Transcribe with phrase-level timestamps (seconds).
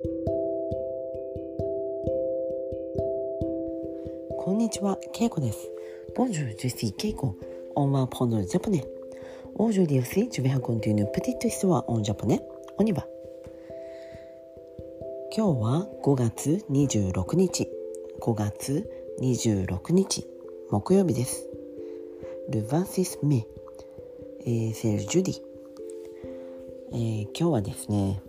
[0.00, 0.12] こ
[4.52, 5.68] んにちは、ケイコです。
[6.14, 7.34] Bonjour, je suis Keiko.
[7.74, 8.84] On va prendre le japonais.
[9.56, 12.40] Aujourd'hui aussi, je vais raconter une petite histoire en japonais.
[12.78, 13.08] On y va.
[15.36, 17.68] 今日は5月26日。
[18.20, 18.88] 5月
[19.20, 20.28] 26日、
[20.70, 21.48] 木曜日です。
[22.50, 23.46] Le 26 mai.
[24.44, 25.42] C'est le jeudi.
[26.92, 28.22] えー、今日はですね、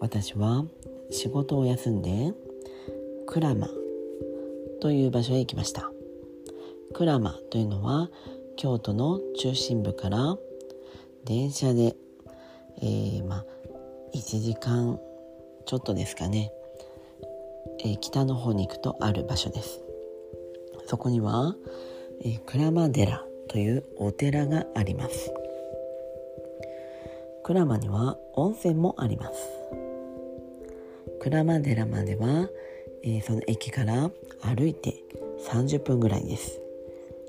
[0.00, 0.66] 私は
[1.14, 2.32] 仕事を休んで、
[3.26, 3.68] クラマ
[4.80, 5.90] という場所へ行きました。
[6.92, 8.10] クラマというのは
[8.56, 10.36] 京都の中心部から
[11.24, 11.94] 電車で、
[12.82, 13.44] えー、まあ
[14.12, 14.98] 1時間
[15.66, 16.50] ちょっとですかね、
[17.84, 19.80] えー、北の方に行くとある場所です。
[20.86, 21.54] そこには、
[22.22, 25.32] えー、鞍馬寺というお寺があります。
[27.44, 29.83] 鞍馬には温泉もあります。
[31.24, 32.48] 鞍馬寺までは
[33.06, 34.10] えー、その駅から
[34.40, 35.04] 歩いて
[35.46, 36.58] 30分ぐらいです。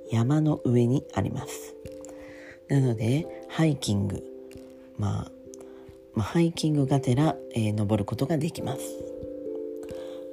[0.10, 1.76] 山の上にあります。
[2.70, 4.24] なのでハイキング、
[4.98, 5.32] まあ、
[6.14, 8.82] まあ、ハイキングがてら、えー、登ることができます。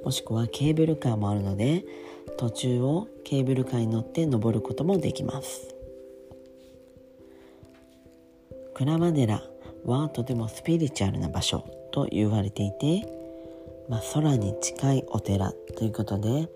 [0.04, 1.84] もしくはケーブルカーもあるので
[2.36, 5.74] 途中をケーブルカーに乗って登ることもできます。
[8.74, 9.42] 鞍馬寺
[9.84, 13.21] はとてもスピリチュアルな場所と言われていて
[13.88, 16.48] まあ、空に近いお寺ということで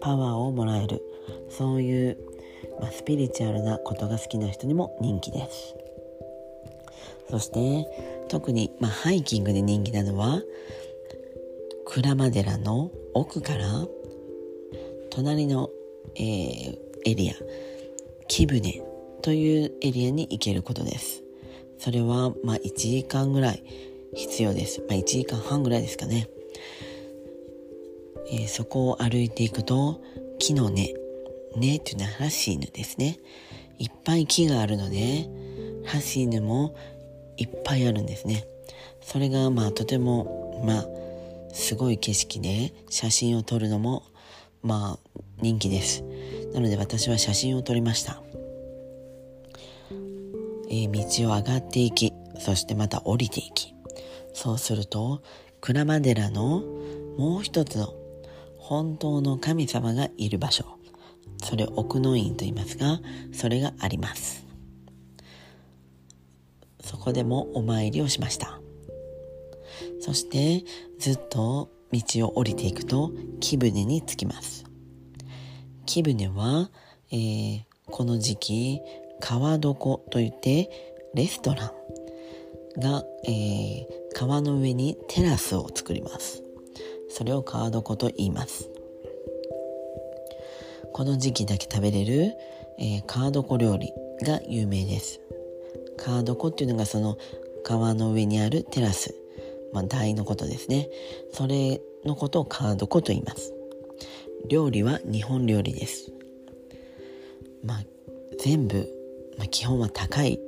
[0.00, 1.02] パワーをもらえる
[1.48, 2.18] そういう、
[2.80, 5.76] まあ、スピリチュアルなことが好きな人にも人気です。
[7.30, 7.86] そして
[8.28, 10.42] 特に、まあ、ハイキングで人気なのは
[11.86, 13.64] 鞍馬寺の奥から
[15.10, 15.70] 隣の、
[16.14, 17.34] えー、エリア
[18.28, 18.82] 貴船
[19.22, 21.22] というエリアに行けることです。
[21.78, 23.62] それはまあ1時間ぐらい
[24.14, 26.28] 必要です、まあ、1時間半ぐらいですかね。
[28.32, 30.00] えー、そこを歩いていくと
[30.38, 30.94] 木の根。
[31.54, 33.18] 根というのはハシーヌですね。
[33.78, 35.28] いっぱい木があるので
[35.84, 36.74] ハシーヌも
[37.36, 38.46] いっぱいあるんですね。
[39.02, 40.88] それがまあとてもまあ
[41.52, 44.02] すごい景色で写真を撮るのも
[44.62, 46.02] まあ人気です。
[46.54, 48.22] なので私は写真を撮りました、
[50.70, 53.74] えー、道を上がっていきそしてまた降りていき。
[54.32, 55.22] そうすると
[55.60, 56.62] 鞍馬寺の
[57.18, 57.94] もう一つの
[58.62, 60.78] 本当の神様がいる場所。
[61.42, 63.00] それを奥の院と言いますが
[63.32, 64.46] それがあります。
[66.80, 68.60] そこでもお参りをしました。
[70.00, 70.64] そして
[70.98, 74.64] ずっと道を降りていくと木舟に着きます。
[75.84, 76.70] 木舟は、
[77.10, 78.80] えー、この時期
[79.20, 80.70] 川床といって
[81.14, 81.72] レストラ
[82.76, 86.41] ンが、えー、川の上にテラスを作ります。
[87.12, 88.70] それを川床と言います。
[90.94, 92.32] この時期だけ食べれる、
[92.78, 93.92] えー、川床料理
[94.22, 95.20] が有名です。
[95.98, 97.18] 川床っていうのがその
[97.64, 99.14] 川の上にあるテラス、
[99.74, 100.88] まあ、台のことですね。
[101.32, 103.52] それのことを川床と言います。
[104.48, 106.10] 料理は日本料理です。
[107.62, 107.84] まあ
[108.40, 108.88] 全部、
[109.36, 110.40] まあ、基本は高い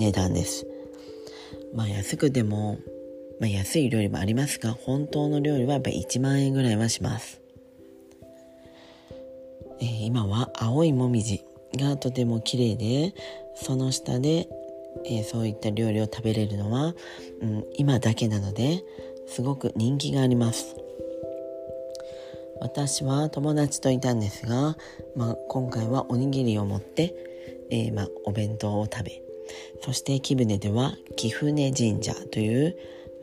[0.00, 0.66] 値段です。
[1.72, 2.78] まあ安くても
[3.40, 7.40] まあ、安い料理もありますが本当の料理はやっぱ1万円ぐらいはします、
[9.80, 11.44] えー、今は青いもみじ
[11.76, 13.14] がとても綺麗で
[13.54, 14.48] その下で、
[15.04, 16.94] えー、そういった料理を食べれるのは、
[17.42, 18.82] うん、今だけなので
[19.28, 20.76] すごく人気があります。
[22.60, 24.76] 私は友達といたんですが、
[25.14, 27.14] まあ、今回はおにぎりを持って、
[27.70, 29.22] えー、まあ、お弁当を食べ
[29.82, 32.76] そして貴船では貴船神社という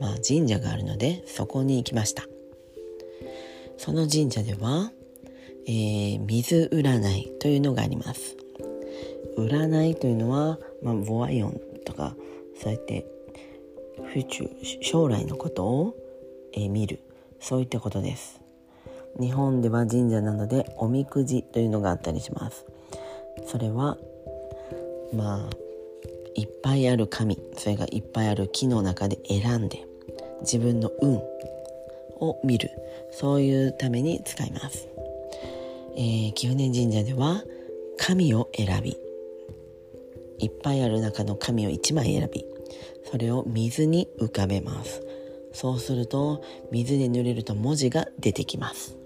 [0.03, 2.24] まあ、神社があるのでそこに行きました。
[3.78, 4.91] その神社では、
[5.66, 8.36] えー、水占いというのがあります。
[9.38, 12.18] 占いというのは、まあ、ボアイオンとか
[12.62, 13.06] そうやって
[14.13, 14.50] 宇宙
[14.81, 15.96] 将来のことを、
[16.52, 17.00] えー、見る。
[17.40, 18.42] そういったことです。
[19.22, 22.66] 日本では神社なのでおみくじというのがあったりします。
[23.45, 23.98] それは
[25.13, 25.50] まあ
[26.36, 29.88] いっぱいある紙それがいっぱいある木の中で選んで
[30.44, 31.16] 自分の運
[32.19, 32.69] を見る。
[33.12, 34.88] そういうために使います、
[35.95, 37.44] えー、貴船神社では
[37.98, 38.98] 神を選び
[40.40, 42.44] いっぱいある中の紙を1枚選び
[43.12, 45.04] それを水に浮かべます。
[45.51, 48.98] そうすると水で濡れると文字が出てきます。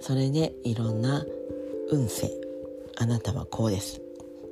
[0.00, 1.26] それでいろんな
[1.90, 2.30] 運勢
[2.96, 4.00] あなたはこうです。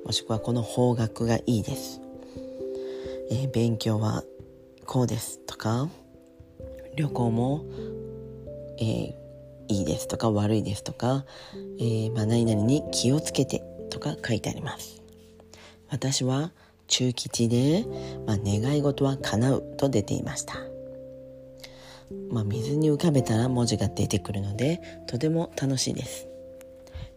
[0.05, 2.01] もしくはこの方角がいいです、
[3.31, 4.25] えー、勉強は
[4.89, 5.87] こうですとか
[6.97, 7.67] 旅行も、
[8.79, 9.15] えー、
[9.69, 11.27] いいですとか悪いですとか、
[11.79, 15.03] えー、まあ、何々に気をつけてとか書いてあります。
[15.91, 16.53] 私は
[16.87, 17.85] 中吉で、
[18.27, 20.55] まあ、願い事は叶うと出ていました。
[22.31, 26.29] まあ、水に浮かべたら文字が出てくるのでとても楽しいです。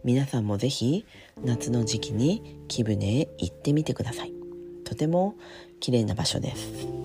[0.04, 1.06] 皆さんもぜひ
[1.42, 4.32] 夏の時期に貴船へ行ってみてください。
[4.84, 5.36] とても
[5.80, 7.01] 綺麗な場所です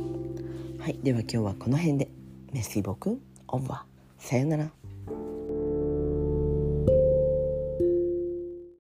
[0.88, 2.08] はいでは今日はこの辺で。
[2.54, 3.20] メッシーボク
[3.50, 3.84] オンワ
[4.20, 4.72] さよなら。